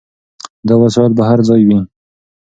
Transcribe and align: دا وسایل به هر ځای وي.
دا 0.67 0.75
وسایل 0.83 1.11
به 1.17 1.23
هر 1.29 1.39
ځای 1.49 1.61
وي. 1.67 1.79